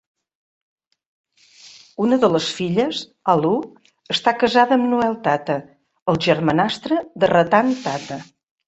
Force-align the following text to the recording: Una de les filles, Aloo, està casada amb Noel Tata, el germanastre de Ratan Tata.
Una 2.05 2.19
de 2.23 2.29
les 2.37 2.47
filles, 2.61 3.03
Aloo, 3.35 3.61
està 4.17 4.35
casada 4.47 4.77
amb 4.79 4.91
Noel 4.95 5.17
Tata, 5.31 5.63
el 6.15 6.23
germanastre 6.31 7.03
de 7.25 7.33
Ratan 7.37 7.75
Tata. 7.89 8.25